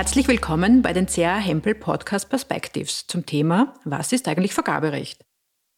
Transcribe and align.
Herzlich 0.00 0.28
willkommen 0.28 0.80
bei 0.80 0.94
den 0.94 1.04
CA 1.04 1.36
Hempel 1.36 1.74
Podcast 1.74 2.30
Perspectives 2.30 3.06
zum 3.06 3.26
Thema 3.26 3.74
Was 3.84 4.14
ist 4.14 4.28
eigentlich 4.28 4.54
Vergaberecht? 4.54 5.26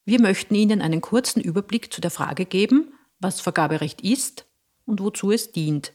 Wir 0.05 0.21
möchten 0.21 0.55
Ihnen 0.55 0.81
einen 0.81 1.01
kurzen 1.01 1.41
Überblick 1.41 1.93
zu 1.93 2.01
der 2.01 2.13
Frage 2.13 2.47
geben, 2.47 2.95
was 3.19 3.41
Vergaberecht 3.41 4.01
ist 4.01 4.47
und 4.85 5.01
wozu 5.01 5.33
es 5.33 5.51
dient. 5.51 5.93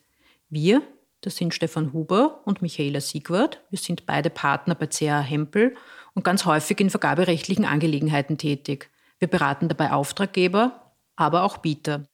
Wir, 0.50 0.82
das 1.22 1.38
sind 1.38 1.54
Stefan 1.54 1.94
Huber 1.94 2.42
und 2.44 2.62
Michaela 2.62 3.00
Siegwart, 3.00 3.64
wir 3.70 3.80
sind 3.80 4.06
beide 4.06 4.30
Partner 4.30 4.76
bei 4.76 4.88
CA 4.88 5.22
Hempel 5.22 5.78
und 6.14 6.26
ganz 6.26 6.44
häufig 6.44 6.82
in 6.82 6.90
vergaberechtlichen 6.90 7.64
Angelegenheiten 7.64 8.38
tätig. 8.38 8.90
Wir 9.20 9.30
beraten 9.30 9.70
dabei 9.70 9.94
Auftraggeber, 9.94 10.94
aber 11.16 11.44
auch 11.44 11.60
Bieter. 11.60 12.10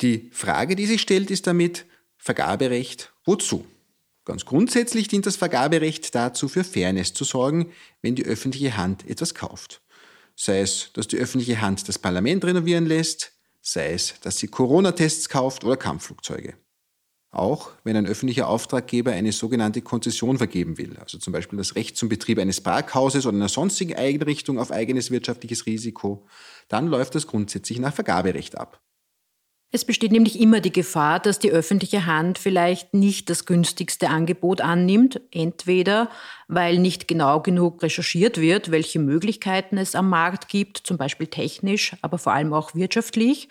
Die 0.00 0.30
Frage, 0.32 0.74
die 0.74 0.86
sich 0.86 1.00
stellt, 1.00 1.30
ist 1.30 1.46
damit 1.46 1.86
Vergaberecht 2.16 3.12
wozu? 3.24 3.64
Ganz 4.26 4.44
grundsätzlich 4.44 5.06
dient 5.06 5.24
das 5.24 5.36
Vergaberecht 5.36 6.12
dazu, 6.14 6.48
für 6.48 6.64
Fairness 6.64 7.14
zu 7.14 7.22
sorgen, 7.22 7.70
wenn 8.02 8.16
die 8.16 8.26
öffentliche 8.26 8.76
Hand 8.76 9.08
etwas 9.08 9.36
kauft. 9.36 9.82
Sei 10.34 10.60
es, 10.60 10.90
dass 10.94 11.06
die 11.06 11.16
öffentliche 11.16 11.60
Hand 11.60 11.88
das 11.88 12.00
Parlament 12.00 12.44
renovieren 12.44 12.86
lässt, 12.86 13.32
sei 13.62 13.92
es, 13.92 14.14
dass 14.20 14.38
sie 14.38 14.48
Corona-Tests 14.48 15.28
kauft 15.28 15.62
oder 15.62 15.76
Kampfflugzeuge. 15.76 16.54
Auch 17.30 17.70
wenn 17.84 17.96
ein 17.96 18.06
öffentlicher 18.06 18.48
Auftraggeber 18.48 19.12
eine 19.12 19.30
sogenannte 19.30 19.80
Konzession 19.80 20.38
vergeben 20.38 20.76
will, 20.76 20.96
also 20.96 21.18
zum 21.18 21.32
Beispiel 21.32 21.58
das 21.58 21.76
Recht 21.76 21.96
zum 21.96 22.08
Betrieb 22.08 22.40
eines 22.40 22.60
Parkhauses 22.60 23.26
oder 23.26 23.36
einer 23.36 23.48
sonstigen 23.48 23.94
Einrichtung 23.94 24.58
auf 24.58 24.72
eigenes 24.72 25.12
wirtschaftliches 25.12 25.66
Risiko, 25.66 26.26
dann 26.68 26.88
läuft 26.88 27.14
das 27.14 27.28
grundsätzlich 27.28 27.78
nach 27.78 27.94
Vergaberecht 27.94 28.58
ab. 28.58 28.82
Es 29.76 29.84
besteht 29.84 30.10
nämlich 30.10 30.40
immer 30.40 30.60
die 30.60 30.72
Gefahr, 30.72 31.20
dass 31.20 31.38
die 31.38 31.50
öffentliche 31.50 32.06
Hand 32.06 32.38
vielleicht 32.38 32.94
nicht 32.94 33.28
das 33.28 33.44
günstigste 33.44 34.08
Angebot 34.08 34.62
annimmt, 34.62 35.20
entweder 35.32 36.08
weil 36.48 36.78
nicht 36.78 37.06
genau 37.06 37.40
genug 37.42 37.82
recherchiert 37.82 38.40
wird, 38.40 38.70
welche 38.70 38.98
Möglichkeiten 38.98 39.76
es 39.76 39.94
am 39.94 40.08
Markt 40.08 40.48
gibt, 40.48 40.78
zum 40.78 40.96
Beispiel 40.96 41.26
technisch, 41.26 41.94
aber 42.00 42.16
vor 42.16 42.32
allem 42.32 42.54
auch 42.54 42.74
wirtschaftlich, 42.74 43.50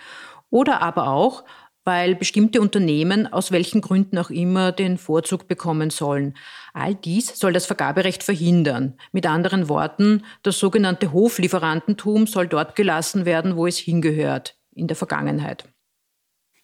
oder 0.49 0.81
aber 0.81 1.09
auch, 1.09 1.43
weil 1.83 2.15
bestimmte 2.15 2.59
Unternehmen 2.59 3.31
aus 3.31 3.51
welchen 3.51 3.81
Gründen 3.81 4.17
auch 4.17 4.31
immer 4.31 4.71
den 4.71 4.97
Vorzug 4.97 5.47
bekommen 5.47 5.91
sollen. 5.91 6.35
All 6.73 6.95
dies 6.95 7.37
soll 7.37 7.53
das 7.53 7.67
Vergaberecht 7.67 8.23
verhindern. 8.23 8.97
Mit 9.11 9.27
anderen 9.27 9.69
Worten, 9.69 10.23
das 10.41 10.57
sogenannte 10.57 11.11
Hoflieferantentum 11.11 12.25
soll 12.25 12.47
dort 12.47 12.75
gelassen 12.75 13.25
werden, 13.25 13.55
wo 13.55 13.67
es 13.67 13.77
hingehört, 13.77 14.57
in 14.73 14.87
der 14.87 14.97
Vergangenheit. 14.97 15.65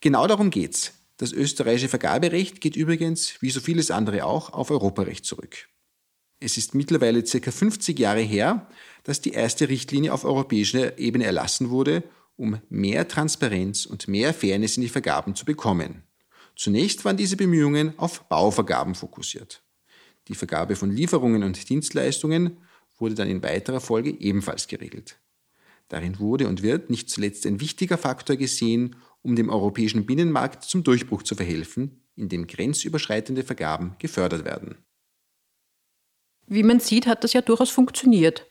Genau 0.02 0.26
darum 0.26 0.50
geht's. 0.50 0.94
Das 1.18 1.32
österreichische 1.32 1.88
Vergaberecht 1.88 2.60
geht 2.60 2.76
übrigens, 2.76 3.40
wie 3.42 3.52
so 3.52 3.60
vieles 3.60 3.92
andere 3.92 4.26
auch, 4.26 4.52
auf 4.52 4.72
Europarecht 4.72 5.26
zurück. 5.26 5.70
Es 6.40 6.58
ist 6.58 6.74
mittlerweile 6.74 7.24
circa 7.24 7.52
50 7.52 8.00
Jahre 8.00 8.22
her, 8.22 8.68
dass 9.04 9.22
die 9.22 9.34
erste 9.34 9.70
Richtlinie 9.70 10.12
auf 10.12 10.26
europäischer 10.26 10.98
Ebene 10.98 11.26
erlassen 11.26 11.70
wurde, 11.70 12.04
um 12.36 12.60
mehr 12.70 13.08
Transparenz 13.08 13.86
und 13.86 14.08
mehr 14.08 14.34
Fairness 14.34 14.78
in 14.78 14.82
die 14.82 14.90
Vergaben 14.90 15.36
zu 15.36 15.46
bekommen. 15.46 16.02
Zunächst 16.56 17.06
waren 17.06 17.18
diese 17.18 17.38
Bemühungen 17.38 17.94
auf 17.98 18.28
Bauvergaben 18.28 18.96
fokussiert. 18.96 19.62
Die 20.28 20.36
Vergabe 20.36 20.76
von 20.76 20.90
Lieferungen 20.90 21.44
und 21.44 21.70
Dienstleistungen 21.70 22.58
wurde 22.98 23.14
dann 23.14 23.30
in 23.30 23.44
weiterer 23.44 23.82
Folge 23.82 24.20
ebenfalls 24.20 24.68
geregelt. 24.68 25.20
Darin 25.90 26.20
wurde 26.20 26.48
und 26.48 26.64
wird 26.64 26.90
nicht 26.90 27.10
zuletzt 27.10 27.46
ein 27.46 27.60
wichtiger 27.60 27.98
Faktor 27.98 28.38
gesehen, 28.38 28.96
um 29.22 29.36
dem 29.36 29.50
europäischen 29.50 30.06
Binnenmarkt 30.06 30.64
zum 30.64 30.84
Durchbruch 30.84 31.24
zu 31.24 31.36
verhelfen, 31.36 32.04
indem 32.16 32.48
grenzüberschreitende 32.48 33.44
Vergaben 33.44 33.96
gefördert 34.00 34.46
werden. 34.46 34.78
Wie 36.48 36.64
man 36.64 36.80
sieht, 36.80 37.08
hat 37.08 37.24
das 37.24 37.34
ja 37.34 37.42
durchaus 37.42 37.70
funktioniert. 37.70 38.48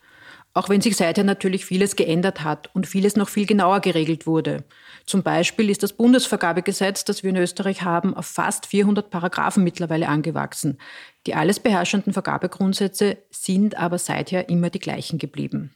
Auch 0.53 0.69
wenn 0.69 0.81
sich 0.81 0.97
seither 0.97 1.23
natürlich 1.23 1.65
vieles 1.65 1.95
geändert 1.95 2.43
hat 2.43 2.75
und 2.75 2.89
vieles 2.89 3.15
noch 3.15 3.29
viel 3.29 3.47
genauer 3.47 3.81
geregelt 3.81 4.27
wurde. 4.27 4.65
Zum 5.07 5.23
Beispiel 5.23 5.71
ist 5.71 5.85
das 5.85 5.93
Bundesvergabegesetz, 5.93 7.05
das 7.05 7.23
wir 7.23 7.31
in 7.31 7.37
Österreich 7.37 7.83
haben, 7.83 8.15
auf 8.15 8.27
fast 8.27 8.67
400 8.67 9.11
Paragraphen 9.11 9.63
mittlerweile 9.63 10.09
angewachsen. 10.09 10.79
Die 11.27 11.35
alles 11.35 11.61
beherrschenden 11.61 12.13
Vergabegrundsätze 12.13 13.19
sind 13.31 13.77
aber 13.77 13.99
seither 13.99 14.49
immer 14.49 14.71
die 14.71 14.81
gleichen 14.81 15.19
geblieben. 15.19 15.73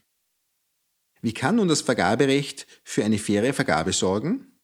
Wie 1.21 1.33
kann 1.33 1.55
nun 1.55 1.69
das 1.69 1.81
Vergaberecht 1.81 2.67
für 2.83 3.05
eine 3.05 3.17
faire 3.17 3.53
Vergabe 3.53 3.93
sorgen? 3.93 4.54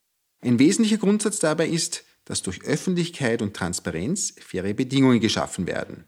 Ein 0.41 0.59
wesentlicher 0.59 0.97
Grundsatz 0.97 1.39
dabei 1.39 1.67
ist, 1.67 2.03
dass 2.25 2.41
durch 2.41 2.63
Öffentlichkeit 2.63 3.41
und 3.41 3.55
Transparenz 3.55 4.33
faire 4.39 4.73
Bedingungen 4.73 5.19
geschaffen 5.19 5.67
werden. 5.67 6.05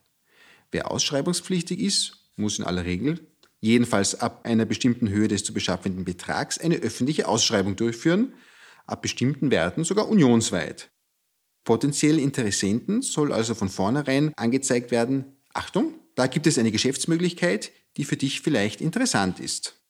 Wer 0.71 0.89
ausschreibungspflichtig 0.89 1.79
ist, 1.79 2.29
muss 2.35 2.57
in 2.57 2.65
aller 2.65 2.85
Regel, 2.85 3.27
jedenfalls 3.59 4.19
ab 4.19 4.45
einer 4.45 4.65
bestimmten 4.65 5.09
Höhe 5.09 5.27
des 5.27 5.43
zu 5.43 5.53
beschaffenden 5.53 6.03
Betrags, 6.03 6.57
eine 6.57 6.77
öffentliche 6.77 7.27
Ausschreibung 7.27 7.75
durchführen, 7.75 8.33
ab 8.87 9.01
bestimmten 9.01 9.51
Werten 9.51 9.83
sogar 9.83 10.09
unionsweit. 10.09 10.89
Potenzielle 11.63 12.21
Interessenten 12.21 13.01
soll 13.01 13.31
also 13.31 13.55
von 13.55 13.69
vornherein 13.69 14.33
angezeigt 14.35 14.91
werden, 14.91 15.37
Achtung, 15.53 15.93
da 16.15 16.27
gibt 16.27 16.47
es 16.47 16.57
eine 16.57 16.71
Geschäftsmöglichkeit, 16.71 17.71
die 17.97 18.03
für 18.03 18.17
dich 18.17 18.41
vielleicht 18.41 18.81
interessant 18.81 19.39
ist. 19.39 19.82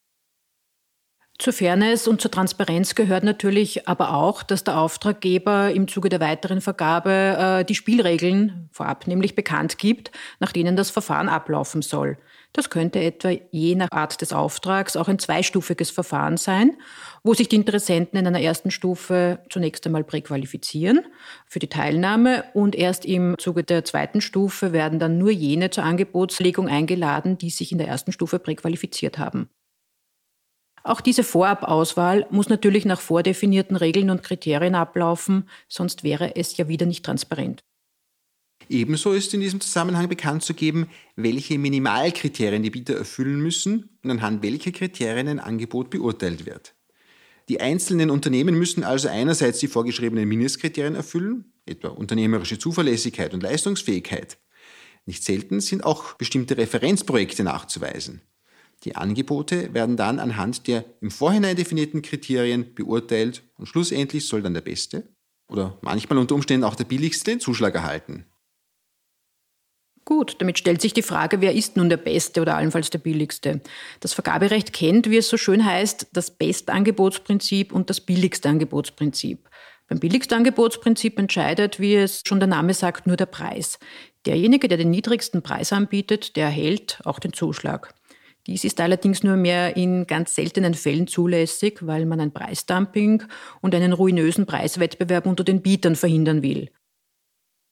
Zur 1.39 1.51
Fairness 1.51 2.07
und 2.07 2.21
zur 2.21 2.29
Transparenz 2.29 2.93
gehört 2.93 3.23
natürlich 3.23 3.87
aber 3.87 4.13
auch, 4.13 4.43
dass 4.43 4.63
der 4.63 4.77
Auftraggeber 4.77 5.71
im 5.71 5.87
Zuge 5.87 6.09
der 6.09 6.19
weiteren 6.19 6.61
Vergabe 6.61 7.11
äh, 7.11 7.65
die 7.65 7.73
Spielregeln 7.73 8.69
vorab 8.71 9.07
nämlich 9.07 9.35
bekannt 9.35 9.79
gibt, 9.79 10.11
nach 10.39 10.51
denen 10.51 10.75
das 10.75 10.91
Verfahren 10.91 11.29
ablaufen 11.29 11.81
soll. 11.81 12.17
Das 12.53 12.69
könnte 12.69 12.99
etwa 12.99 13.31
je 13.49 13.73
nach 13.73 13.89
Art 13.91 14.21
des 14.21 14.31
Auftrags 14.31 14.95
auch 14.95 15.07
ein 15.07 15.17
zweistufiges 15.17 15.89
Verfahren 15.89 16.37
sein, 16.37 16.77
wo 17.23 17.33
sich 17.33 17.49
die 17.49 17.55
Interessenten 17.55 18.19
in 18.19 18.27
einer 18.27 18.41
ersten 18.41 18.69
Stufe 18.69 19.39
zunächst 19.49 19.87
einmal 19.87 20.03
präqualifizieren 20.03 21.03
für 21.47 21.57
die 21.57 21.67
Teilnahme 21.67 22.43
und 22.53 22.75
erst 22.75 23.05
im 23.05 23.35
Zuge 23.39 23.63
der 23.63 23.83
zweiten 23.85 24.21
Stufe 24.21 24.71
werden 24.71 24.99
dann 24.99 25.17
nur 25.17 25.31
jene 25.31 25.71
zur 25.71 25.83
Angebotslegung 25.83 26.69
eingeladen, 26.69 27.39
die 27.39 27.49
sich 27.49 27.71
in 27.71 27.79
der 27.79 27.87
ersten 27.87 28.11
Stufe 28.11 28.37
präqualifiziert 28.37 29.17
haben. 29.17 29.49
Auch 30.83 30.99
diese 30.99 31.23
Vorabauswahl 31.23 32.27
muss 32.29 32.49
natürlich 32.49 32.83
nach 32.83 32.99
vordefinierten 32.99 33.77
Regeln 33.77 34.09
und 34.09 34.21
Kriterien 34.21 34.75
ablaufen, 34.75 35.49
sonst 35.69 36.03
wäre 36.03 36.35
es 36.35 36.57
ja 36.57 36.67
wieder 36.67 36.85
nicht 36.85 37.05
transparent. 37.05 37.63
Ebenso 38.69 39.13
ist 39.13 39.33
in 39.33 39.41
diesem 39.41 39.61
Zusammenhang 39.61 40.09
bekannt 40.09 40.43
zu 40.43 40.53
geben, 40.53 40.87
welche 41.15 41.57
Minimalkriterien 41.57 42.63
die 42.63 42.69
Bieter 42.69 42.95
erfüllen 42.95 43.41
müssen 43.41 43.97
und 44.03 44.11
anhand 44.11 44.43
welcher 44.43 44.71
Kriterien 44.71 45.27
ein 45.27 45.39
Angebot 45.39 45.89
beurteilt 45.89 46.45
wird. 46.45 46.75
Die 47.49 47.59
einzelnen 47.59 48.09
Unternehmen 48.09 48.55
müssen 48.55 48.83
also 48.83 49.09
einerseits 49.09 49.59
die 49.59 49.67
vorgeschriebenen 49.67 50.27
Mindestkriterien 50.27 50.95
erfüllen, 50.95 51.53
etwa 51.65 51.89
unternehmerische 51.89 52.57
Zuverlässigkeit 52.57 53.33
und 53.33 53.43
Leistungsfähigkeit. 53.43 54.37
Nicht 55.05 55.23
selten 55.23 55.59
sind 55.59 55.83
auch 55.83 56.13
bestimmte 56.13 56.57
Referenzprojekte 56.57 57.43
nachzuweisen. 57.43 58.21
Die 58.83 58.95
Angebote 58.95 59.73
werden 59.73 59.95
dann 59.95 60.19
anhand 60.19 60.67
der 60.67 60.83
im 60.99 61.11
Vorhinein 61.11 61.55
definierten 61.55 62.01
Kriterien 62.01 62.73
beurteilt 62.73 63.43
und 63.57 63.67
schlussendlich 63.67 64.27
soll 64.27 64.41
dann 64.41 64.53
der 64.53 64.61
Beste 64.61 65.07
oder 65.47 65.77
manchmal 65.81 66.19
unter 66.19 66.35
Umständen 66.35 66.65
auch 66.65 66.75
der 66.75 66.83
Billigste 66.83 67.31
den 67.31 67.39
Zuschlag 67.39 67.75
erhalten. 67.75 68.25
Gut, 70.05 70.35
damit 70.39 70.59
stellt 70.59 70.81
sich 70.81 70.93
die 70.93 71.01
Frage, 71.01 71.39
wer 71.39 71.53
ist 71.53 71.77
nun 71.77 71.87
der 71.87 71.97
Beste 71.97 72.41
oder 72.41 72.57
allenfalls 72.57 72.89
der 72.89 72.99
Billigste? 72.99 73.61
Das 74.01 74.11
Vergaberecht 74.11 74.73
kennt, 74.73 75.09
wie 75.09 75.17
es 75.17 75.29
so 75.29 75.37
schön 75.37 75.63
heißt, 75.63 76.07
das 76.11 76.31
Bestangebotsprinzip 76.31 77.71
und 77.71 77.89
das 77.89 78.01
billigste 78.01 78.49
Angebotsprinzip. 78.49 79.49
Beim 79.87 79.99
billigsten 79.99 80.37
Angebotsprinzip 80.37 81.17
entscheidet, 81.19 81.79
wie 81.79 81.95
es 81.95 82.21
schon 82.27 82.39
der 82.39 82.47
Name 82.47 82.73
sagt, 82.73 83.07
nur 83.07 83.15
der 83.15 83.27
Preis. 83.27 83.79
Derjenige, 84.25 84.67
der 84.67 84.77
den 84.77 84.89
niedrigsten 84.89 85.41
Preis 85.41 85.71
anbietet, 85.71 86.35
der 86.35 86.45
erhält 86.45 86.99
auch 87.05 87.19
den 87.19 87.31
Zuschlag. 87.31 87.93
Dies 88.47 88.65
ist 88.65 88.81
allerdings 88.81 89.23
nur 89.23 89.37
mehr 89.37 89.77
in 89.77 90.05
ganz 90.05 90.35
seltenen 90.35 90.73
Fällen 90.73 91.07
zulässig, 91.07 91.79
weil 91.81 92.05
man 92.05 92.19
ein 92.19 92.33
Preisdumping 92.33 93.23
und 93.61 93.73
einen 93.73 93.93
ruinösen 93.93 94.45
Preiswettbewerb 94.45 95.25
unter 95.25 95.45
den 95.45 95.61
Bietern 95.61 95.95
verhindern 95.95 96.41
will. 96.43 96.69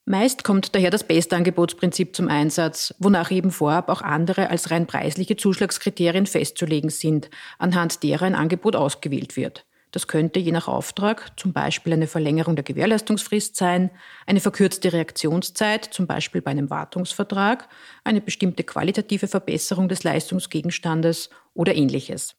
Meist 0.06 0.44
kommt 0.44 0.74
daher 0.74 0.90
das 0.90 1.04
Bestangebotsprinzip 1.04 2.16
zum 2.16 2.28
Einsatz, 2.28 2.96
wonach 3.00 3.32
eben 3.32 3.52
vorab 3.52 3.90
auch 3.90 4.02
andere 4.02 4.50
als 4.50 4.72
rein 4.72 4.88
preisliche 4.88 5.36
Zuschlagskriterien 5.36 6.26
festzulegen 6.26 6.90
sind, 6.90 7.30
anhand 7.60 8.02
derer 8.02 8.26
ein 8.26 8.36
Angebot 8.36 8.76
ausgewählt 8.76 9.38
wird. 9.38 9.66
Das 9.92 10.08
könnte 10.08 10.40
je 10.40 10.54
nach 10.54 10.70
Auftrag 10.70 11.34
zum 11.38 11.52
Beispiel 11.52 11.92
eine 11.94 12.08
Verlängerung 12.08 12.56
der 12.56 12.64
Gewährleistungsfrist 12.64 13.58
sein, 13.58 13.92
eine 14.26 14.40
verkürzte 14.40 14.94
Reaktionszeit, 14.94 15.86
zum 15.86 16.08
Beispiel 16.08 16.42
bei 16.42 16.52
einem 16.52 16.70
Wartungsvertrag, 16.70 17.68
eine 18.06 18.22
bestimmte 18.22 18.64
qualitative 18.64 19.28
Verbesserung 19.28 19.90
des 19.90 20.04
Leistungsgegenstandes 20.04 21.30
oder 21.54 21.76
ähnliches. 21.76 22.36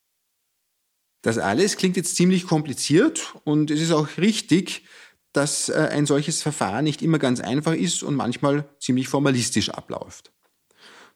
Das 1.20 1.38
alles 1.38 1.76
klingt 1.76 1.96
jetzt 1.96 2.16
ziemlich 2.16 2.46
kompliziert 2.46 3.34
und 3.44 3.70
es 3.70 3.80
ist 3.80 3.92
auch 3.92 4.08
richtig, 4.16 4.84
dass 5.32 5.68
äh, 5.68 5.88
ein 5.92 6.06
solches 6.06 6.42
Verfahren 6.42 6.84
nicht 6.84 7.02
immer 7.02 7.18
ganz 7.18 7.40
einfach 7.40 7.74
ist 7.74 8.02
und 8.02 8.14
manchmal 8.14 8.68
ziemlich 8.80 9.08
formalistisch 9.08 9.70
abläuft. 9.70 10.32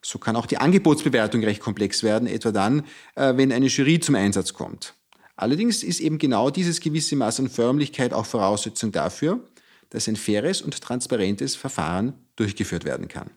So 0.01 0.19
kann 0.19 0.35
auch 0.35 0.45
die 0.45 0.59
Angebotsbewertung 0.59 1.43
recht 1.43 1.61
komplex 1.61 2.03
werden, 2.03 2.27
etwa 2.27 2.51
dann, 2.51 2.83
äh, 3.15 3.35
wenn 3.35 3.51
eine 3.51 3.67
Jury 3.67 3.99
zum 3.99 4.15
Einsatz 4.15 4.53
kommt. 4.53 4.96
Allerdings 5.37 5.83
ist 5.83 5.99
eben 5.99 6.17
genau 6.17 6.49
dieses 6.49 6.81
gewisse 6.81 7.15
Maß 7.15 7.39
an 7.39 7.49
Förmlichkeit 7.49 8.11
auch 8.11 8.25
Voraussetzung 8.25 8.91
dafür, 8.91 9.39
dass 9.91 10.07
ein 10.07 10.15
faires 10.15 10.61
und 10.61 10.81
transparentes 10.81 11.55
Verfahren 11.55 12.13
durchgeführt 12.35 12.83
werden 12.83 13.07
kann. 13.07 13.29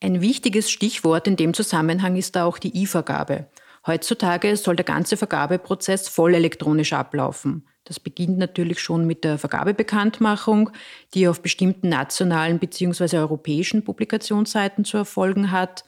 Ein 0.00 0.20
wichtiges 0.20 0.70
Stichwort 0.70 1.26
in 1.26 1.36
dem 1.36 1.54
Zusammenhang 1.54 2.16
ist 2.16 2.36
da 2.36 2.44
auch 2.44 2.58
die 2.58 2.76
E-Vergabe. 2.76 3.48
Heutzutage 3.86 4.56
soll 4.56 4.76
der 4.76 4.84
ganze 4.84 5.16
Vergabeprozess 5.16 6.08
voll 6.08 6.34
elektronisch 6.34 6.92
ablaufen. 6.92 7.66
Das 7.84 7.98
beginnt 7.98 8.38
natürlich 8.38 8.78
schon 8.78 9.06
mit 9.06 9.24
der 9.24 9.38
Vergabebekanntmachung, 9.38 10.70
die 11.14 11.26
auf 11.26 11.40
bestimmten 11.42 11.88
nationalen 11.88 12.58
bzw. 12.58 13.18
europäischen 13.18 13.84
Publikationsseiten 13.84 14.84
zu 14.84 14.98
erfolgen 14.98 15.50
hat, 15.50 15.84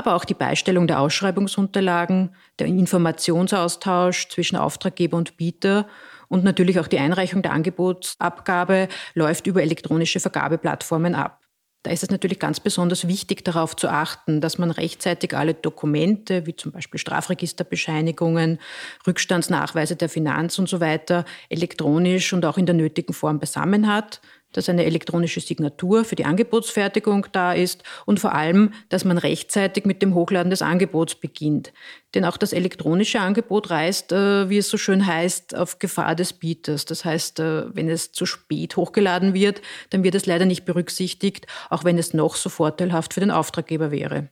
aber 0.00 0.16
auch 0.16 0.24
die 0.24 0.34
Beistellung 0.34 0.86
der 0.86 0.98
Ausschreibungsunterlagen, 0.98 2.34
der 2.58 2.68
Informationsaustausch 2.68 4.28
zwischen 4.30 4.56
Auftraggeber 4.56 5.18
und 5.18 5.36
Bieter 5.36 5.86
und 6.28 6.42
natürlich 6.42 6.80
auch 6.80 6.88
die 6.88 6.98
Einreichung 6.98 7.42
der 7.42 7.52
Angebotsabgabe 7.52 8.88
läuft 9.12 9.46
über 9.46 9.60
elektronische 9.62 10.18
Vergabeplattformen 10.18 11.14
ab. 11.14 11.36
Da 11.82 11.90
ist 11.90 12.02
es 12.02 12.10
natürlich 12.10 12.38
ganz 12.38 12.60
besonders 12.60 13.08
wichtig, 13.08 13.44
darauf 13.44 13.76
zu 13.76 13.88
achten, 13.88 14.40
dass 14.40 14.58
man 14.58 14.70
rechtzeitig 14.70 15.34
alle 15.34 15.54
Dokumente, 15.54 16.46
wie 16.46 16.56
zum 16.56 16.72
Beispiel 16.72 17.00
Strafregisterbescheinigungen, 17.00 18.58
Rückstandsnachweise 19.06 19.96
der 19.96 20.10
Finanz 20.10 20.58
und 20.58 20.68
so 20.68 20.80
weiter, 20.80 21.24
elektronisch 21.48 22.32
und 22.32 22.44
auch 22.46 22.58
in 22.58 22.66
der 22.66 22.74
nötigen 22.74 23.14
Form 23.14 23.38
beisammen 23.38 23.86
hat 23.86 24.20
dass 24.52 24.68
eine 24.68 24.84
elektronische 24.84 25.40
Signatur 25.40 26.04
für 26.04 26.16
die 26.16 26.24
Angebotsfertigung 26.24 27.26
da 27.32 27.52
ist 27.52 27.82
und 28.06 28.20
vor 28.20 28.34
allem, 28.34 28.72
dass 28.88 29.04
man 29.04 29.18
rechtzeitig 29.18 29.84
mit 29.84 30.02
dem 30.02 30.14
Hochladen 30.14 30.50
des 30.50 30.62
Angebots 30.62 31.14
beginnt. 31.14 31.72
Denn 32.14 32.24
auch 32.24 32.36
das 32.36 32.52
elektronische 32.52 33.20
Angebot 33.20 33.70
reist, 33.70 34.12
äh, 34.12 34.48
wie 34.48 34.58
es 34.58 34.68
so 34.68 34.76
schön 34.76 35.06
heißt, 35.06 35.54
auf 35.54 35.78
Gefahr 35.78 36.14
des 36.14 36.32
Bieters. 36.32 36.84
Das 36.84 37.04
heißt, 37.04 37.40
äh, 37.40 37.74
wenn 37.74 37.88
es 37.88 38.12
zu 38.12 38.26
spät 38.26 38.76
hochgeladen 38.76 39.34
wird, 39.34 39.62
dann 39.90 40.02
wird 40.02 40.14
es 40.14 40.26
leider 40.26 40.44
nicht 40.44 40.64
berücksichtigt, 40.64 41.46
auch 41.68 41.84
wenn 41.84 41.98
es 41.98 42.12
noch 42.14 42.34
so 42.36 42.48
vorteilhaft 42.48 43.14
für 43.14 43.20
den 43.20 43.30
Auftraggeber 43.30 43.90
wäre. 43.90 44.28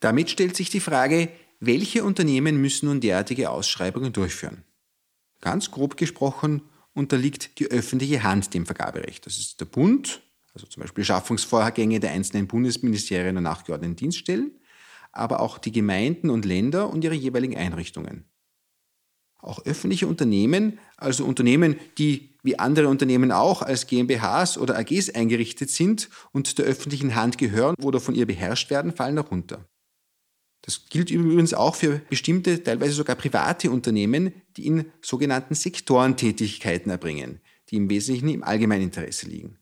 Damit 0.00 0.30
stellt 0.30 0.56
sich 0.56 0.70
die 0.70 0.80
Frage, 0.80 1.28
welche 1.60 2.04
Unternehmen 2.04 2.60
müssen 2.60 2.86
nun 2.86 3.00
derartige 3.00 3.50
Ausschreibungen 3.50 4.12
durchführen? 4.12 4.64
Ganz 5.40 5.70
grob 5.70 5.96
gesprochen 5.96 6.62
unterliegt 6.96 7.58
die 7.58 7.66
öffentliche 7.66 8.22
Hand 8.22 8.54
dem 8.54 8.66
Vergaberecht. 8.66 9.26
Das 9.26 9.38
ist 9.38 9.60
der 9.60 9.66
Bund, 9.66 10.22
also 10.54 10.66
zum 10.66 10.80
Beispiel 10.80 11.04
Schaffungsvorgänge 11.04 12.00
der 12.00 12.12
einzelnen 12.12 12.46
Bundesministerien 12.48 13.36
und 13.36 13.42
nachgeordneten 13.42 13.96
Dienststellen, 13.96 14.52
aber 15.12 15.40
auch 15.40 15.58
die 15.58 15.72
Gemeinden 15.72 16.30
und 16.30 16.44
Länder 16.44 16.90
und 16.90 17.04
ihre 17.04 17.14
jeweiligen 17.14 17.56
Einrichtungen. 17.56 18.24
Auch 19.38 19.64
öffentliche 19.66 20.06
Unternehmen, 20.06 20.78
also 20.96 21.24
Unternehmen, 21.24 21.76
die 21.98 22.34
wie 22.42 22.58
andere 22.58 22.88
Unternehmen 22.88 23.30
auch 23.30 23.60
als 23.60 23.86
GmbHs 23.86 24.56
oder 24.56 24.78
AGs 24.78 25.10
eingerichtet 25.10 25.70
sind 25.70 26.08
und 26.32 26.58
der 26.58 26.64
öffentlichen 26.64 27.14
Hand 27.14 27.36
gehören 27.36 27.74
oder 27.82 28.00
von 28.00 28.14
ihr 28.14 28.26
beherrscht 28.26 28.70
werden, 28.70 28.92
fallen 28.92 29.16
darunter. 29.16 29.66
Das 30.66 30.86
gilt 30.90 31.10
übrigens 31.10 31.54
auch 31.54 31.76
für 31.76 32.00
bestimmte, 32.10 32.62
teilweise 32.62 32.92
sogar 32.92 33.14
private 33.14 33.70
Unternehmen, 33.70 34.32
die 34.56 34.66
in 34.66 34.86
sogenannten 35.00 35.54
Sektoren 35.54 36.16
Tätigkeiten 36.16 36.90
erbringen, 36.90 37.40
die 37.70 37.76
im 37.76 37.88
Wesentlichen 37.88 38.28
im 38.28 38.42
Allgemeininteresse 38.42 39.28
liegen. 39.28 39.58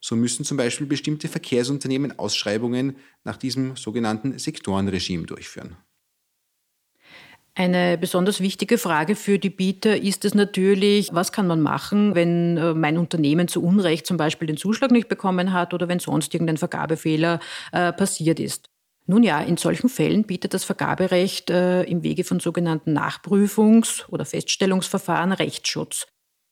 So 0.00 0.16
müssen 0.16 0.44
zum 0.44 0.56
Beispiel 0.56 0.88
bestimmte 0.88 1.28
Verkehrsunternehmen 1.28 2.18
Ausschreibungen 2.18 2.96
nach 3.22 3.36
diesem 3.36 3.76
sogenannten 3.76 4.36
Sektorenregime 4.36 5.26
durchführen. 5.26 5.76
Eine 7.54 7.96
besonders 7.98 8.40
wichtige 8.40 8.78
Frage 8.78 9.14
für 9.14 9.38
die 9.38 9.50
Bieter 9.50 10.00
ist 10.00 10.24
es 10.24 10.34
natürlich, 10.34 11.10
was 11.12 11.30
kann 11.30 11.46
man 11.46 11.60
machen, 11.60 12.14
wenn 12.16 12.56
äh, 12.56 12.72
mein 12.72 12.96
Unternehmen 12.96 13.46
zu 13.46 13.62
Unrecht 13.62 14.06
zum 14.06 14.16
Beispiel 14.16 14.48
den 14.48 14.56
Zuschlag 14.56 14.90
nicht 14.90 15.08
bekommen 15.08 15.52
hat 15.52 15.74
oder 15.74 15.86
wenn 15.86 15.98
sonst 16.00 16.34
irgendein 16.34 16.56
Vergabefehler 16.56 17.40
äh, 17.72 17.92
passiert 17.92 18.40
ist. 18.40 18.71
Nun 19.06 19.22
ja, 19.22 19.40
in 19.40 19.56
solchen 19.56 19.88
Fällen 19.88 20.24
bietet 20.24 20.54
das 20.54 20.64
Vergaberecht 20.64 21.50
äh, 21.50 21.82
im 21.82 22.02
Wege 22.02 22.24
von 22.24 22.40
sogenannten 22.40 22.96
Nachprüfungs- 22.96 24.08
oder 24.08 24.24
Feststellungsverfahren 24.24 25.32
Rechtsschutz. 25.32 26.06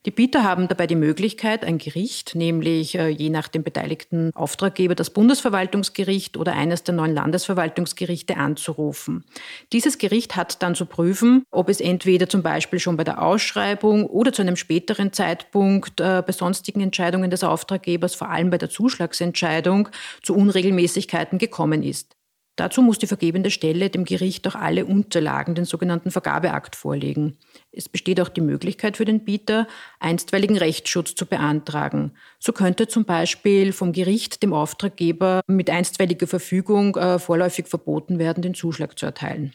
Die 0.07 0.11
Bieter 0.11 0.45
haben 0.45 0.67
dabei 0.67 0.87
die 0.87 0.97
Möglichkeit, 0.97 1.63
ein 1.63 1.77
Gericht, 1.77 2.35
nämlich 2.35 2.95
äh, 2.95 3.09
je 3.09 3.29
nach 3.29 3.49
dem 3.49 3.63
beteiligten 3.63 4.31
Auftraggeber 4.35 4.95
das 4.95 5.11
Bundesverwaltungsgericht 5.11 6.39
oder 6.39 6.55
eines 6.55 6.83
der 6.85 6.95
neuen 6.95 7.15
Landesverwaltungsgerichte 7.15 8.39
anzurufen. 8.39 9.27
Dieses 9.75 9.99
Gericht 9.99 10.37
hat 10.37 10.63
dann 10.63 10.75
zu 10.75 10.87
prüfen, 10.87 11.45
ob 11.51 11.69
es 11.69 11.83
entweder 11.83 12.31
zum 12.31 12.43
Beispiel 12.43 12.79
schon 12.79 12.97
bei 12.97 13.05
der 13.05 13.23
Ausschreibung 13.23 14.07
oder 14.07 14.33
zu 14.33 14.41
einem 14.41 14.57
späteren 14.57 15.13
Zeitpunkt 15.13 16.01
äh, 16.01 16.23
bei 16.27 16.33
sonstigen 16.33 16.81
Entscheidungen 16.81 17.31
des 17.31 17.45
Auftraggebers, 17.45 18.15
vor 18.15 18.31
allem 18.31 18.49
bei 18.49 18.57
der 18.57 18.71
Zuschlagsentscheidung, 18.71 19.91
zu 20.23 20.35
Unregelmäßigkeiten 20.35 21.39
gekommen 21.39 21.83
ist. 21.83 22.17
Dazu 22.61 22.83
muss 22.83 22.99
die 22.99 23.07
vergebende 23.07 23.51
Stelle 23.51 23.89
dem 23.89 24.05
Gericht 24.05 24.47
auch 24.47 24.55
alle 24.55 24.85
Unterlagen, 24.85 25.55
den 25.55 25.65
sogenannten 25.65 26.11
Vergabeakt, 26.11 26.77
vorlegen. 26.77 27.39
Es 27.73 27.89
besteht 27.89 28.21
auch 28.21 28.29
die 28.29 28.43
Möglichkeit 28.43 28.99
für 28.99 29.07
den 29.07 29.25
Bieter, 29.25 29.67
einstweiligen 29.99 30.59
Rechtsschutz 30.59 31.15
zu 31.15 31.25
beantragen. 31.25 32.13
So 32.39 32.53
könnte 32.53 32.87
zum 32.87 33.07
Beispiel 33.07 33.73
vom 33.73 33.93
Gericht 33.93 34.43
dem 34.43 34.53
Auftraggeber 34.53 35.41
mit 35.47 35.71
einstweiliger 35.71 36.27
Verfügung 36.27 36.97
äh, 36.97 37.19
vorläufig 37.19 37.67
verboten 37.67 38.19
werden, 38.19 38.43
den 38.43 38.53
Zuschlag 38.53 38.99
zu 38.99 39.07
erteilen. 39.07 39.55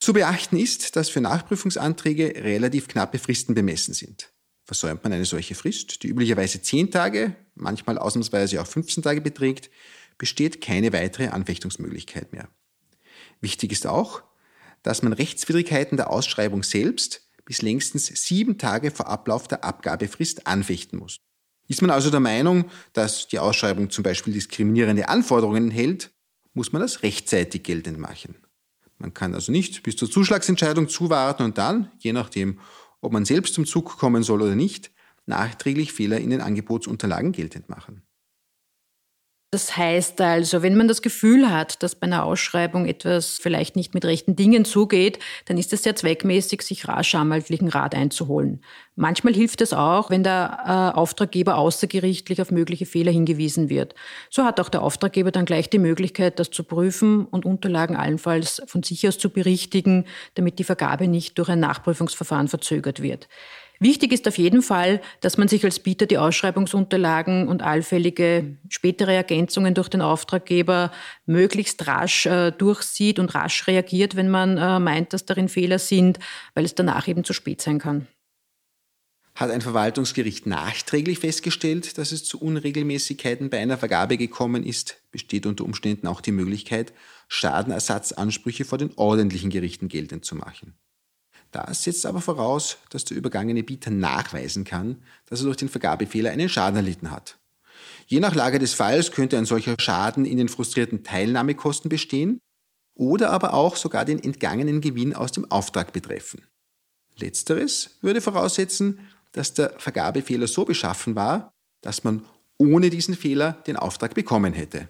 Zu 0.00 0.12
beachten 0.12 0.56
ist, 0.56 0.96
dass 0.96 1.08
für 1.08 1.20
Nachprüfungsanträge 1.20 2.34
relativ 2.42 2.88
knappe 2.88 3.20
Fristen 3.20 3.54
bemessen 3.54 3.94
sind. 3.94 4.34
Versäumt 4.64 5.04
man 5.04 5.12
eine 5.12 5.24
solche 5.24 5.54
Frist, 5.54 6.02
die 6.02 6.08
üblicherweise 6.08 6.60
10 6.60 6.90
Tage, 6.90 7.36
manchmal 7.54 7.96
ausnahmsweise 7.96 8.60
auch 8.60 8.66
15 8.66 9.04
Tage 9.04 9.20
beträgt, 9.20 9.70
besteht 10.18 10.60
keine 10.60 10.92
weitere 10.92 11.28
Anfechtungsmöglichkeit 11.28 12.32
mehr. 12.32 12.48
Wichtig 13.40 13.72
ist 13.72 13.86
auch, 13.86 14.22
dass 14.82 15.02
man 15.02 15.12
Rechtswidrigkeiten 15.12 15.96
der 15.96 16.10
Ausschreibung 16.10 16.62
selbst 16.62 17.28
bis 17.44 17.62
längstens 17.62 18.06
sieben 18.06 18.58
Tage 18.58 18.90
vor 18.90 19.08
Ablauf 19.08 19.48
der 19.48 19.64
Abgabefrist 19.64 20.46
anfechten 20.46 20.98
muss. 20.98 21.18
Ist 21.66 21.82
man 21.82 21.90
also 21.90 22.10
der 22.10 22.20
Meinung, 22.20 22.66
dass 22.92 23.28
die 23.28 23.38
Ausschreibung 23.38 23.90
zum 23.90 24.02
Beispiel 24.02 24.32
diskriminierende 24.32 25.08
Anforderungen 25.08 25.70
enthält, 25.70 26.12
muss 26.52 26.72
man 26.72 26.82
das 26.82 27.02
rechtzeitig 27.02 27.62
geltend 27.62 27.98
machen. 27.98 28.36
Man 28.98 29.12
kann 29.12 29.34
also 29.34 29.50
nicht 29.50 29.82
bis 29.82 29.96
zur 29.96 30.10
Zuschlagsentscheidung 30.10 30.88
zuwarten 30.88 31.42
und 31.42 31.58
dann, 31.58 31.90
je 31.98 32.12
nachdem, 32.12 32.60
ob 33.00 33.12
man 33.12 33.24
selbst 33.24 33.54
zum 33.54 33.66
Zug 33.66 33.98
kommen 33.98 34.22
soll 34.22 34.42
oder 34.42 34.54
nicht, 34.54 34.90
nachträglich 35.26 35.92
Fehler 35.92 36.18
in 36.18 36.30
den 36.30 36.40
Angebotsunterlagen 36.40 37.32
geltend 37.32 37.68
machen. 37.68 38.02
Das 39.54 39.76
heißt 39.76 40.20
also, 40.20 40.62
wenn 40.62 40.76
man 40.76 40.88
das 40.88 41.00
Gefühl 41.00 41.48
hat, 41.48 41.80
dass 41.84 41.94
bei 41.94 42.08
einer 42.08 42.24
Ausschreibung 42.24 42.86
etwas 42.86 43.38
vielleicht 43.40 43.76
nicht 43.76 43.94
mit 43.94 44.04
rechten 44.04 44.34
Dingen 44.34 44.64
zugeht, 44.64 45.20
dann 45.44 45.58
ist 45.58 45.72
es 45.72 45.84
sehr 45.84 45.94
zweckmäßig, 45.94 46.60
sich 46.62 46.88
rasch 46.88 47.14
anwaltlichen 47.14 47.68
Rat 47.68 47.94
einzuholen. 47.94 48.64
Manchmal 48.96 49.32
hilft 49.32 49.60
es 49.60 49.72
auch, 49.72 50.10
wenn 50.10 50.24
der 50.24 50.58
äh, 50.66 50.98
Auftraggeber 50.98 51.56
außergerichtlich 51.56 52.42
auf 52.42 52.50
mögliche 52.50 52.84
Fehler 52.84 53.12
hingewiesen 53.12 53.68
wird. 53.68 53.94
So 54.28 54.42
hat 54.42 54.58
auch 54.58 54.68
der 54.68 54.82
Auftraggeber 54.82 55.30
dann 55.30 55.44
gleich 55.44 55.70
die 55.70 55.78
Möglichkeit, 55.78 56.40
das 56.40 56.50
zu 56.50 56.64
prüfen 56.64 57.24
und 57.24 57.44
Unterlagen 57.44 57.94
allenfalls 57.94 58.60
von 58.66 58.82
sich 58.82 59.06
aus 59.06 59.18
zu 59.18 59.30
berichtigen, 59.30 60.04
damit 60.34 60.58
die 60.58 60.64
Vergabe 60.64 61.06
nicht 61.06 61.38
durch 61.38 61.48
ein 61.48 61.60
Nachprüfungsverfahren 61.60 62.48
verzögert 62.48 63.02
wird. 63.02 63.28
Wichtig 63.84 64.12
ist 64.12 64.26
auf 64.26 64.38
jeden 64.38 64.62
Fall, 64.62 65.02
dass 65.20 65.36
man 65.36 65.46
sich 65.46 65.62
als 65.62 65.78
Bieter 65.78 66.06
die 66.06 66.16
Ausschreibungsunterlagen 66.16 67.48
und 67.48 67.60
allfällige 67.60 68.56
spätere 68.70 69.12
Ergänzungen 69.12 69.74
durch 69.74 69.90
den 69.90 70.00
Auftraggeber 70.00 70.90
möglichst 71.26 71.86
rasch 71.86 72.24
äh, 72.24 72.50
durchsieht 72.50 73.18
und 73.18 73.34
rasch 73.34 73.66
reagiert, 73.66 74.16
wenn 74.16 74.30
man 74.30 74.56
äh, 74.56 74.80
meint, 74.80 75.12
dass 75.12 75.26
darin 75.26 75.50
Fehler 75.50 75.78
sind, 75.78 76.18
weil 76.54 76.64
es 76.64 76.74
danach 76.74 77.08
eben 77.08 77.24
zu 77.24 77.34
spät 77.34 77.60
sein 77.60 77.78
kann. 77.78 78.06
Hat 79.34 79.50
ein 79.50 79.60
Verwaltungsgericht 79.60 80.46
nachträglich 80.46 81.18
festgestellt, 81.18 81.98
dass 81.98 82.10
es 82.10 82.24
zu 82.24 82.40
Unregelmäßigkeiten 82.40 83.50
bei 83.50 83.58
einer 83.58 83.76
Vergabe 83.76 84.16
gekommen 84.16 84.64
ist, 84.64 85.02
besteht 85.12 85.44
unter 85.44 85.64
Umständen 85.64 86.06
auch 86.06 86.22
die 86.22 86.32
Möglichkeit, 86.32 86.94
Schadenersatzansprüche 87.28 88.64
vor 88.64 88.78
den 88.78 88.92
ordentlichen 88.96 89.50
Gerichten 89.50 89.88
geltend 89.88 90.24
zu 90.24 90.36
machen. 90.36 90.72
Das 91.54 91.84
setzt 91.84 92.04
aber 92.04 92.20
voraus, 92.20 92.78
dass 92.90 93.04
der 93.04 93.16
übergangene 93.16 93.62
Bieter 93.62 93.92
nachweisen 93.92 94.64
kann, 94.64 95.04
dass 95.26 95.40
er 95.40 95.44
durch 95.44 95.56
den 95.56 95.68
Vergabefehler 95.68 96.32
einen 96.32 96.48
Schaden 96.48 96.74
erlitten 96.74 97.12
hat. 97.12 97.38
Je 98.08 98.18
nach 98.18 98.34
Lage 98.34 98.58
des 98.58 98.74
Falls 98.74 99.12
könnte 99.12 99.38
ein 99.38 99.44
solcher 99.44 99.76
Schaden 99.78 100.24
in 100.24 100.36
den 100.36 100.48
frustrierten 100.48 101.04
Teilnahmekosten 101.04 101.88
bestehen 101.88 102.40
oder 102.96 103.30
aber 103.30 103.54
auch 103.54 103.76
sogar 103.76 104.04
den 104.04 104.20
entgangenen 104.20 104.80
Gewinn 104.80 105.14
aus 105.14 105.30
dem 105.30 105.48
Auftrag 105.48 105.92
betreffen. 105.92 106.42
Letzteres 107.14 107.98
würde 108.00 108.20
voraussetzen, 108.20 108.98
dass 109.30 109.54
der 109.54 109.78
Vergabefehler 109.78 110.48
so 110.48 110.64
beschaffen 110.64 111.14
war, 111.14 111.52
dass 111.82 112.02
man 112.02 112.24
ohne 112.58 112.90
diesen 112.90 113.14
Fehler 113.14 113.52
den 113.68 113.76
Auftrag 113.76 114.14
bekommen 114.14 114.54
hätte. 114.54 114.88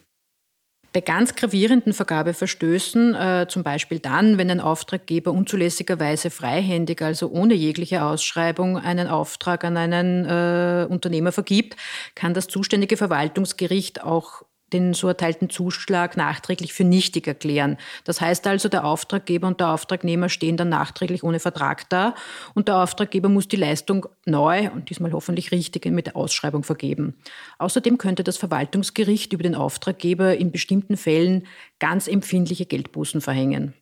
Bei 0.95 1.01
ganz 1.01 1.35
gravierenden 1.35 1.93
Vergabeverstößen, 1.93 3.15
äh, 3.17 3.47
zum 3.49 3.65
Beispiel 3.65 3.99
dann, 3.99 4.39
wenn 4.39 4.49
ein 4.49 4.61
Auftraggeber 4.61 5.33
unzulässigerweise 5.33 6.31
freihändig, 6.31 7.03
also 7.03 7.31
ohne 7.33 7.55
jegliche 7.55 8.05
Ausschreibung, 8.05 8.79
einen 8.79 9.09
Auftrag 9.09 9.65
an 9.65 9.77
einen 9.77 10.25
äh, 10.25 10.87
Unternehmer 10.89 11.33
vergibt, 11.33 11.75
kann 12.15 12.33
das 12.33 12.47
zuständige 12.47 12.97
Verwaltungsgericht 12.97 14.05
auch 14.05 14.45
den 14.73 14.95
so 14.95 15.09
erteilten 15.09 15.51
Zuschlag 15.51 16.17
nachträglich 16.17 16.73
für 16.73 16.85
nichtig 16.85 17.27
erklären. 17.27 17.77
Das 18.05 18.21
heißt 18.21 18.47
also, 18.47 18.69
der 18.69 18.85
Auftraggeber 18.85 19.47
und 19.47 19.61
der 19.61 19.69
Auftragnehmer 19.69 20.29
stehen 20.29 20.57
dann 20.57 20.69
nachträglich 20.69 21.23
ohne 21.23 21.39
Vertrag 21.39 21.89
da 21.91 22.15
und 22.55 22.69
der 22.69 22.79
Auftraggeber 22.79 23.29
muss 23.29 23.47
die 23.47 23.57
Leistung 23.57 24.07
neu 24.25 24.71
und 24.71 24.91
diesmal 24.91 25.13
hoffentlich 25.13 25.53
richtig 25.53 25.85
mit 25.87 26.07
der 26.07 26.17
Ausschreibung 26.17 26.65
vergeben. 26.65 27.15
Außerdem 27.59 27.99
könnte 27.99 28.25
das 28.25 28.37
Verwaltungsgericht 28.37 29.33
über 29.33 29.43
den 29.43 29.55
Auftraggeber 29.55 30.37
in 30.37 30.51
bestimmten 30.51 30.97
Fällen 30.97 31.47
ganz 31.79 32.09
empfindliche 32.09 32.67
Geldbußen 32.67 33.21
verhängen. 33.21 33.75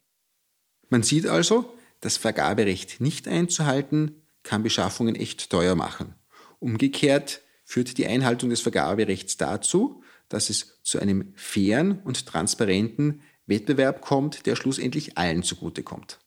Man 0.88 1.02
sieht 1.02 1.26
also, 1.26 1.72
das 2.00 2.16
Vergaberecht 2.16 3.00
nicht 3.00 3.28
einzuhalten 3.28 4.22
kann 4.42 4.62
Beschaffungen 4.62 5.14
echt 5.14 5.50
teuer 5.50 5.74
machen. 5.74 6.14
Umgekehrt 6.58 7.40
führt 7.64 7.96
die 7.96 8.06
Einhaltung 8.06 8.50
des 8.50 8.60
Vergaberechts 8.60 9.36
dazu, 9.36 10.01
dass 10.32 10.50
es 10.50 10.80
zu 10.82 10.98
einem 10.98 11.32
fairen 11.36 12.00
und 12.00 12.26
transparenten 12.26 13.20
Wettbewerb 13.46 14.00
kommt, 14.00 14.46
der 14.46 14.56
schlussendlich 14.56 15.18
allen 15.18 15.42
zugutekommt. 15.42 16.18